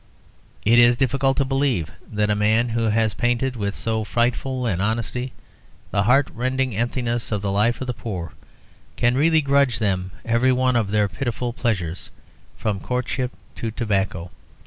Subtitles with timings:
[0.65, 4.81] It is difficult to believe that a man who has painted with so frightful an
[4.81, 5.31] honesty
[5.91, 8.33] the heartrending emptiness of the life of the poor
[8.95, 12.09] can really grudge them every one of their pitiful pleasures,
[12.57, 14.31] from courtship to tobacco.